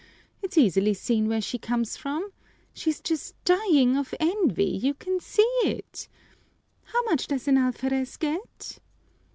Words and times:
It's 0.41 0.57
easily 0.57 0.95
seen 0.95 1.27
where 1.29 1.39
she 1.41 1.59
comes 1.59 1.95
from. 1.95 2.31
She's 2.73 2.99
just 2.99 3.35
dying 3.45 3.95
of 3.95 4.15
envy, 4.19 4.65
you 4.81 4.95
can 4.95 5.19
see 5.19 5.47
it! 5.63 6.07
How 6.85 7.03
much 7.03 7.27
does 7.27 7.47
an 7.47 7.59
alferez 7.59 8.17
get?" 8.17 8.79